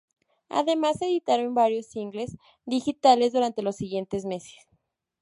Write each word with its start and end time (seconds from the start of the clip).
Además, 0.49 0.99
editaron 1.03 1.53
varios 1.53 1.85
singles 1.85 2.35
digitales 2.65 3.33
durante 3.33 3.61
los 3.61 3.75
siguientes 3.75 4.25
meses. 4.25 4.65